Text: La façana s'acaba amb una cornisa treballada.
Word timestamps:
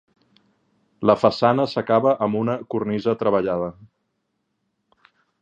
La 1.09 1.15
façana 1.23 1.65
s'acaba 1.73 2.15
amb 2.27 2.39
una 2.39 2.57
cornisa 2.75 3.15
treballada. 3.21 3.71